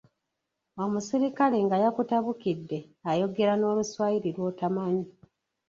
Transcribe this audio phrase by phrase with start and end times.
[0.83, 5.07] Omuserikale nga yakutabukidde ayogera n'Oluswayiri lw'otamanyi.